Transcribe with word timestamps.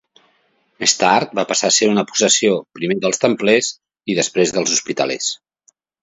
Més 0.83 0.93
tard 1.01 1.35
va 1.39 1.43
passar 1.49 1.69
a 1.73 1.75
ser 1.75 1.89
una 1.91 2.03
possessió 2.11 2.55
primer 2.79 2.97
dels 3.03 3.21
Templers 3.25 3.69
i 4.13 4.15
després 4.21 4.55
dels 4.57 4.73
hospitalers. 4.77 5.29